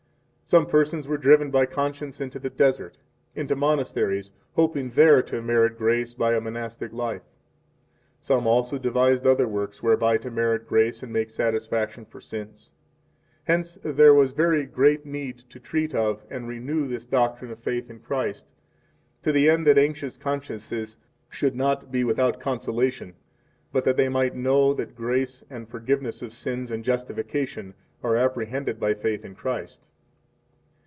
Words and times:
20 0.51 0.63
Some 0.65 0.69
persons 0.69 1.07
were 1.07 1.17
driven 1.17 1.49
by 1.49 1.65
conscience 1.65 2.19
into 2.19 2.37
the 2.37 2.49
desert, 2.49 2.97
into 3.35 3.55
monasteries 3.55 4.33
hoping 4.57 4.89
there 4.89 5.21
to 5.21 5.41
merit 5.41 5.77
grace 5.77 6.13
by 6.13 6.33
a 6.35 6.41
monastic 6.41 6.91
life. 6.91 7.21
21 8.19 8.19
Some 8.19 8.47
also 8.47 8.77
devised 8.77 9.25
other 9.25 9.47
works 9.47 9.81
whereby 9.81 10.17
to 10.17 10.29
merit 10.29 10.67
grace 10.67 11.03
and 11.03 11.13
make 11.13 11.29
satisfaction 11.29 12.03
for 12.03 12.19
sins. 12.19 12.73
22 13.45 13.45
Hence 13.45 13.77
there 13.81 14.13
was 14.13 14.33
very 14.33 14.65
great 14.65 15.05
need 15.05 15.37
to 15.51 15.57
treat 15.57 15.95
of, 15.95 16.21
and 16.29 16.49
renew, 16.49 16.85
this 16.85 17.05
doctrine 17.05 17.51
of 17.51 17.59
faith 17.59 17.89
in 17.89 18.01
Christ, 18.01 18.45
to 19.21 19.31
the 19.31 19.49
end 19.49 19.65
that 19.67 19.77
anxious 19.77 20.17
consciences 20.17 20.97
should 21.29 21.55
not 21.55 21.93
be 21.93 22.03
without 22.03 22.41
consolation 22.41 23.13
but 23.71 23.85
that 23.85 23.95
they 23.95 24.09
might 24.09 24.35
know 24.35 24.73
that 24.73 24.97
grace 24.97 25.45
and 25.49 25.69
forgiveness 25.69 26.21
of 26.21 26.33
sins 26.33 26.71
and 26.73 26.83
justification 26.83 27.73
are 28.03 28.17
apprehended 28.17 28.81
by 28.81 28.93
faith 28.93 29.23
in 29.23 29.33
Christ. 29.33 29.85